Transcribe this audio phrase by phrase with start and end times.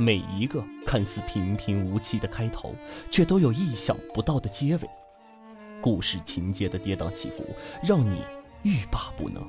[0.00, 2.72] 每一个看似平平无奇的开头，
[3.10, 4.88] 却都有意想不到的结尾。
[5.82, 7.44] 故事情节的跌宕起伏，
[7.82, 8.22] 让你
[8.62, 9.42] 欲罢不能。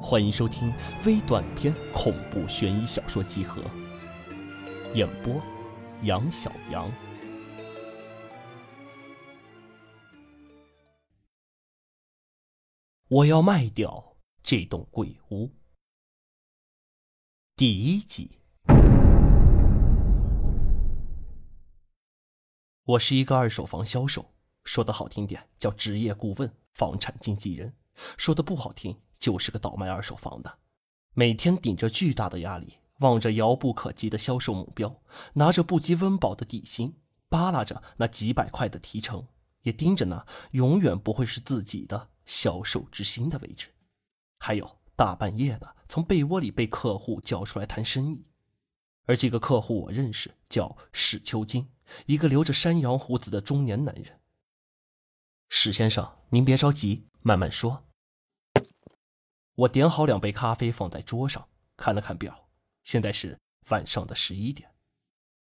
[0.00, 0.72] 欢迎收听
[1.04, 3.60] 微短篇恐怖悬疑小说集合，
[4.94, 5.42] 演播：
[6.04, 6.88] 杨小杨。
[13.08, 15.50] 我要卖掉这栋鬼屋。
[17.56, 18.30] 第一集。
[22.86, 24.32] 我是一个二手房销售，
[24.62, 27.74] 说的好听点叫职业顾问、房产经纪人，
[28.16, 30.58] 说的不好听就是个倒卖二手房的。
[31.12, 36.96] 每天顶着巨大的压力，望着遥不可及的销售目标，拿着不及温饱的底薪，
[37.28, 39.26] 扒拉着那几百块的提成，
[39.62, 43.74] 也盯着那永远不会是自己的销售之星的位置。
[44.38, 48.24] 还有大半夜的从被窝里被客户叫出来谈生意，
[49.06, 51.68] 而这个客户我认识，叫史秋金。
[52.06, 54.20] 一个留着山羊胡子的中年男人。
[55.48, 57.84] 史先生，您别着急，慢慢说。
[59.54, 62.48] 我点好两杯咖啡放在桌上，看了看表，
[62.82, 64.68] 现在是晚上的十一点。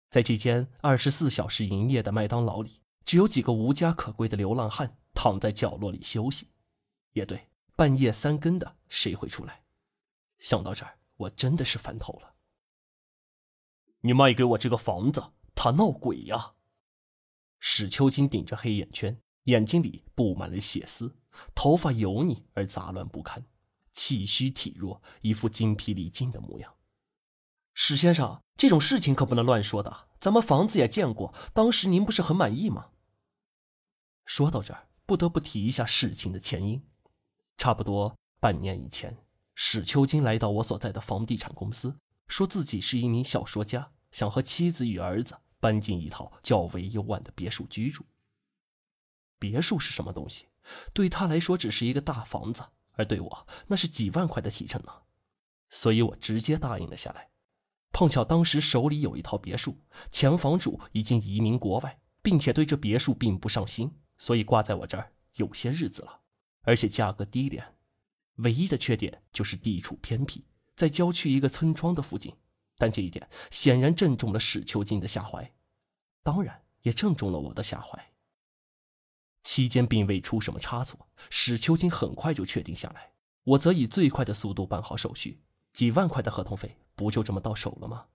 [0.09, 6.49] 在这间二十四小时营业的麦当劳里，只有几个无家可归的流浪汉躺在角落里休息。
[7.13, 9.63] 也对，半夜三更的，谁会出来？
[10.39, 12.33] 想到这儿，我真的是烦透了。
[14.05, 15.31] 你卖给我这个房子。
[15.55, 16.55] 他闹鬼呀！
[17.59, 21.15] 史秋金顶着黑眼圈，眼睛里布满了血丝，
[21.53, 23.45] 头发油腻而杂乱不堪，
[23.93, 26.73] 气虚体弱，一副精疲力尽的模样。
[27.75, 30.09] 史先生，这种事情可不能乱说的。
[30.19, 32.89] 咱们房子也见过，当时您不是很满意吗？
[34.25, 36.83] 说到这儿，不得不提一下事情的前因。
[37.57, 39.15] 差不多半年以前，
[39.53, 41.95] 史秋金来到我所在的房地产公司，
[42.27, 45.37] 说自己是一名小说家，想和妻子与儿子。
[45.59, 48.05] 搬进一套较为幽暗的别墅居住。
[49.39, 50.49] 别墅是什么东西？
[50.91, 52.61] 对他来说只是一个大房子，
[52.91, 54.91] 而对我那是几万块的提成呢。
[55.69, 57.29] 所以我直接答应了下来。
[57.93, 59.77] 碰巧当时手里有一套别墅，
[60.11, 66.19] 前房主已经移民国外，并且对这别墅并不上心，所以挂在我这儿有些日子了，
[66.63, 67.73] 而且价格低廉。
[68.35, 70.43] 唯一的缺点就是地处偏僻，
[70.75, 72.35] 在郊区一个村庄的附近。
[72.77, 75.53] 但这一点显然正中了史秋金的下怀，
[76.23, 78.11] 当然也正中了我的下怀。
[79.43, 83.11] 期间并未出什么差错，史秋金很快就确定下来，
[83.43, 85.39] 我则以最快的速度办好手续，
[85.71, 88.05] 几万块的合同费不就这么到手了吗？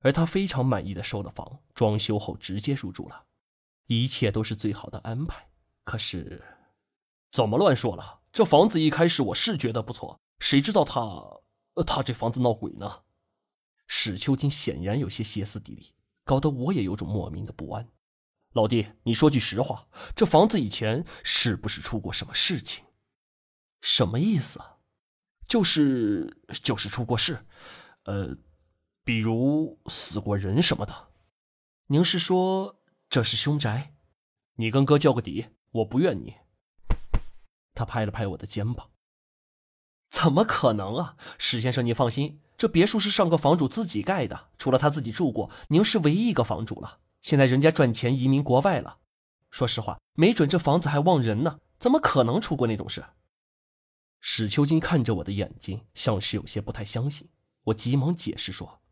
[0.00, 3.24] 而他非常满意的收了房，装修后直接入住了，
[3.86, 5.48] 一切都是最好的安排。
[5.84, 6.42] 可是，
[7.30, 8.20] 怎么乱说了？
[8.32, 11.00] 这房子一开始我是觉得不错，谁知道他，
[11.82, 13.02] 他这房子闹鬼呢？
[13.86, 17.88] 史秋金显然有些歇斯底里，搞得我也有种莫名的不安。
[18.52, 22.84] 老弟，你说句实话，这房子以前是不是出过什么事情？
[23.80, 24.78] 什么意思啊？
[25.48, 27.44] 就是就是出过事，
[28.04, 28.36] 呃，
[29.04, 31.08] 比如死过人什么的。
[31.88, 32.80] 您是说
[33.10, 33.94] 这是凶宅？
[34.54, 36.36] 你跟哥交个底，我不怨你。
[37.74, 38.88] 他拍了拍我的肩膀。
[40.14, 42.38] 怎么可能啊，史先生，你放心。
[42.56, 47.00] 这别墅是上个房主自己盖的，除了他自己住过，您是唯一一个房主了。
[47.20, 48.98] 现在人家赚钱移民国外了，
[49.50, 53.04] 说实话，没准这房子还忘人呢，怎么可能出过那种事？
[54.20, 57.28] 史秋金看着我的眼睛，像是有些不太相信。
[57.64, 58.82] 我急忙解释说：“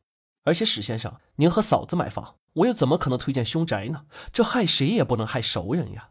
[0.42, 4.06] 而且史先生，您和嫂子买房，我又怎么可能推荐凶宅呢？
[4.32, 6.10] 这害谁也不能害熟人呀。”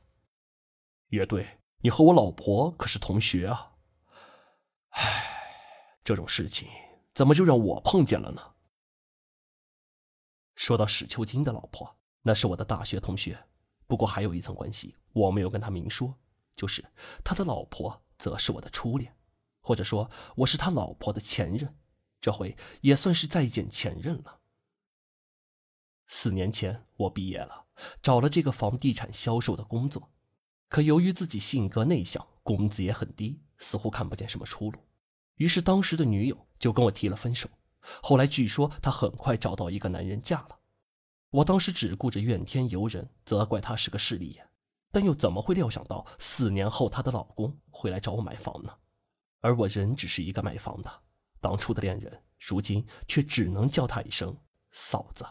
[1.11, 3.70] 也对，你和我老婆可是同学啊。
[6.03, 6.67] 这种事情。
[7.13, 8.41] 怎么就让我碰见了呢？
[10.55, 13.37] 说到史秋金的老婆，那是我的大学同学，
[13.85, 16.17] 不过还有一层关系，我没有跟他明说，
[16.55, 16.85] 就是
[17.23, 19.13] 他的老婆则是我的初恋，
[19.59, 21.75] 或者说我是他老婆的前任，
[22.21, 24.39] 这回也算是再见前任了。
[26.07, 27.65] 四年前我毕业了，
[28.01, 30.11] 找了这个房地产销售的工作，
[30.69, 34.79] 可由于自己性格内向，工资也很低，似乎看不见什么出路。
[35.41, 37.49] 于是，当时的女友就跟我提了分手。
[38.03, 40.59] 后来据说她很快找到一个男人嫁了。
[41.31, 44.47] 我当时只顾着怨天尤人，责怪她是个势利眼，
[44.91, 48.71] 但又怎么会料想到四年后她的老公会来找我买房呢？
[49.39, 51.01] 而我仍只是一个买房的，
[51.39, 54.37] 当初的恋人，如今却只能叫她一声
[54.69, 55.25] 嫂子。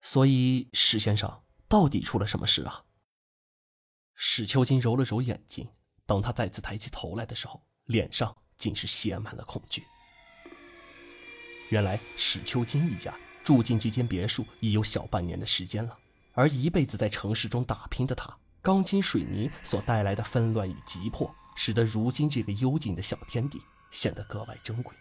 [0.00, 2.86] 所以，史先生到底出了什么事啊？
[4.14, 5.68] 史秋金揉了揉眼睛，
[6.06, 7.62] 当他再次抬起头来的时候。
[7.90, 9.84] 脸上竟是写满了恐惧。
[11.70, 13.12] 原来史秋金一家
[13.44, 15.98] 住进这间别墅已有小半年的时间了，
[16.32, 18.32] 而一辈子在城市中打拼的他，
[18.62, 23.60] 钢筋水泥所带来的纷乱与急迫，使得如今这个幽静的小天地
[23.90, 24.94] 显得格外珍贵。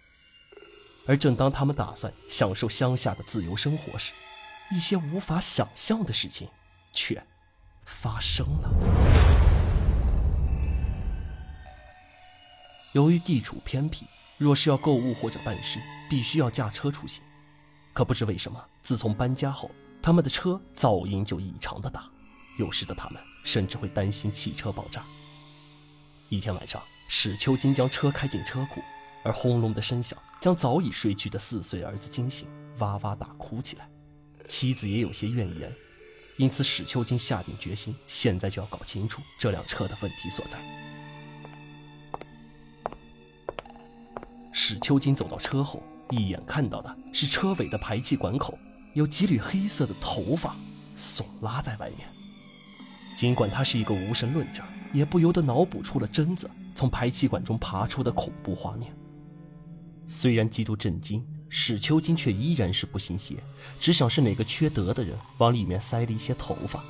[1.06, 4.14] 而正当他们打算享受乡下的自由生活时，
[4.72, 6.48] 一些无法想象的事情
[6.94, 7.24] 却
[7.86, 9.19] 发生了。
[12.94, 14.06] 由于地处偏僻，
[14.38, 17.22] 若是要购物或者办事，必须要驾车出行。
[17.94, 19.70] 可不知为什么，自从搬家后，
[20.02, 22.10] 他们的车噪音就异常的大，
[22.58, 25.04] 有时的他们甚至会担心汽车爆炸。
[26.30, 28.82] 一天晚上，史秋金将车开进车库，
[29.24, 32.48] 而轰隆的声响将早已睡去的四岁儿子惊醒，
[32.80, 33.88] 哇哇大哭起来。
[34.46, 35.72] 妻子也有些怨言，
[36.38, 40.60] 因此史秋金下定决心，现在就要搞清楚这辆车的问题所在。
[44.62, 48.60] 史秋金走到车后，一眼看到的是车尾的排气管口
[48.94, 50.54] 有几缕黑色的头发
[50.98, 52.06] 耸拉在外面。
[53.16, 54.62] 尽管他是一个无神论者，
[54.92, 58.94] 也不由得脑补出了贞子从排气管中爬出的恐怖画面。
[60.06, 61.26] 虽然极度震惊。
[61.52, 63.38] 史秋金却依然是不信邪，
[63.80, 66.84] 只想是哪个缺德的人往里面塞了一些头发。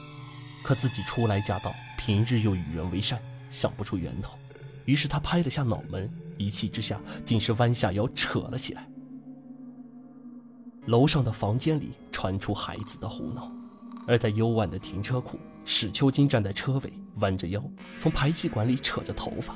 [0.64, 4.38] 可自己初来乍到，平日又与人为善，想不出源头。
[4.84, 8.90] 于是他拍了下脑门，一气之下竟是弯下腰扯了起来。
[10.88, 13.52] 楼上的房间里传出孩子的胡闹，
[14.08, 17.64] 而在幽暗的停车库，史秋金站在车尾，弯着腰
[18.00, 19.56] 从排气管里扯着头发，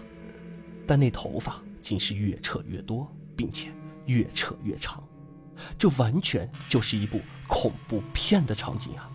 [0.86, 3.74] 但那头发竟是越扯越多，并且。
[4.06, 5.02] 越扯越长，
[5.78, 9.10] 这完全就是一部恐怖片的场景啊！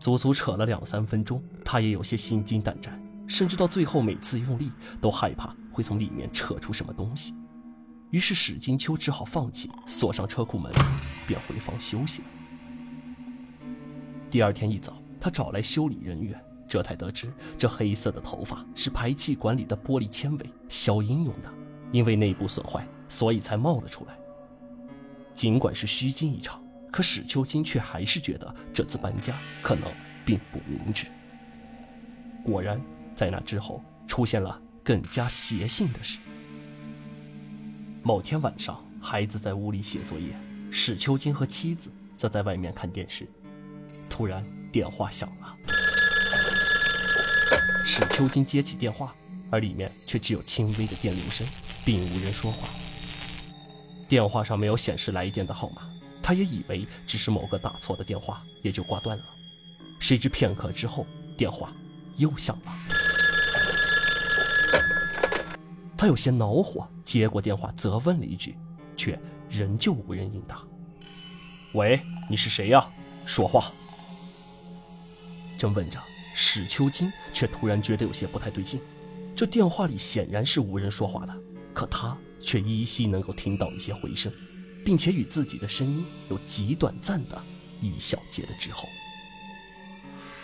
[0.00, 4.70] 足足扯了两三分钟，他也有些心惊胆战，甚至到最后每次用力
[5.00, 7.34] 都害怕会从里面扯出什么东西。
[8.10, 10.72] 于是史金秋只好放弃，锁上车库门，
[11.26, 12.28] 便回房休息了。
[14.30, 16.40] 第二天一早，他找来修理人员。
[16.68, 21.48] 这才得知，这黑色的头发是排气管里的玻璃纤维消音用的，
[21.92, 24.18] 因为内部损坏，所以才冒了出来。
[25.32, 29.32] 尽管是虚惊一场，可史秋金却还是觉得这次搬家
[29.62, 29.88] 可能
[30.24, 31.06] 并不明智。
[32.44, 32.80] 果然，
[33.16, 36.18] 在那之后出现了更加邪性的事。
[38.02, 40.38] 某天晚上，孩子在屋里写作业，
[40.70, 43.26] 史秋金和妻子则在外面看电视。
[44.08, 44.40] 突然，
[44.72, 45.56] 电话响了。
[47.84, 49.14] 史秋金接起电话，
[49.50, 51.46] 而里面却只有轻微的电铃声，
[51.84, 52.68] 并无人说话。
[54.08, 55.82] 电话上没有显示来电的号码，
[56.22, 59.24] 他也以为只是某个打错的电话，也就挂断了。
[59.98, 61.72] 谁知片刻之后，电话
[62.16, 62.95] 又响了。
[66.06, 68.56] 有些恼火，接过电话责问了一句，
[68.96, 69.18] 却
[69.48, 70.60] 仍旧无人应答。
[71.74, 72.86] “喂，你是谁呀？
[73.24, 73.72] 说话。”
[75.58, 75.98] 正问着。
[76.38, 78.78] 史秋金却突然觉得有些不太对劲，
[79.34, 81.34] 这电话里显然是无人说话的，
[81.72, 84.30] 可他却依稀能够听到一些回声，
[84.84, 87.42] 并且与自己的声音有极短暂的
[87.80, 88.86] 一小节的滞后。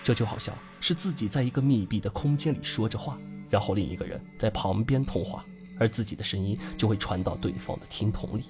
[0.03, 3.19] 这就好像是自己在一个密闭的空间里说着话，
[3.51, 5.44] 然后另一个人在旁边通话，
[5.79, 8.44] 而自己的声音就会传到对方的听筒里。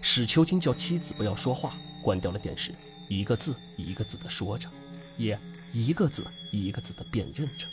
[0.00, 2.74] 史秋金叫妻子不要说话，关掉了电视，
[3.08, 4.68] 一个字一个字的说着。
[5.16, 5.36] 也
[5.72, 7.66] 一个字一个字的辨认着。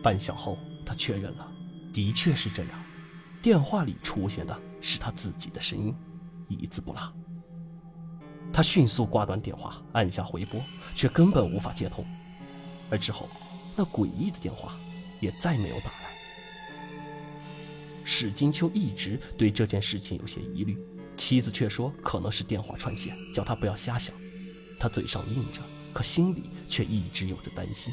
[0.00, 0.56] 半晌后，
[0.86, 1.52] 他确认了，
[1.92, 2.84] 的确是这样，
[3.42, 5.92] 电话里出现的是他自己的声音，
[6.48, 7.12] 一字不落。
[8.52, 10.62] 他迅速挂断电话，按下回拨，
[10.94, 12.06] 却根本无法接通。
[12.88, 13.28] 而之后，
[13.74, 14.76] 那诡异的电话
[15.20, 16.19] 也再没有打来。
[18.12, 20.76] 史金秋一直对这件事情有些疑虑，
[21.16, 24.12] 妻子却说可能是电话串线，叫他不要瞎想。
[24.80, 25.62] 他嘴上应着。
[25.92, 27.92] 可心里却一直有着担心，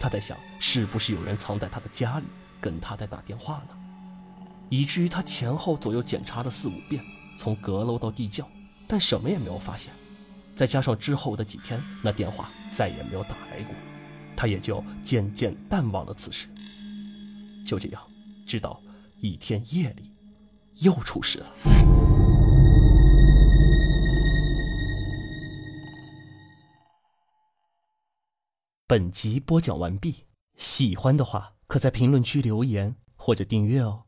[0.00, 2.24] 他在想，是不是有人藏在他的家里，
[2.60, 3.76] 跟他在打电话呢？
[4.68, 7.02] 以至于他前后左右检查了四五遍，
[7.36, 8.48] 从阁楼到地窖，
[8.88, 9.92] 但什么也没有发现。
[10.56, 13.74] 再加上之后的几天，那电话再也没有打来过，
[14.36, 16.48] 他也就渐渐淡忘了此事。
[17.66, 18.02] 就这样，
[18.46, 18.80] 直到
[19.20, 20.12] 一天夜里，
[20.76, 21.46] 又出事了。
[28.86, 30.24] 本集播讲完毕，
[30.56, 34.04] 喜欢的话可在评论区留言或者订阅哦。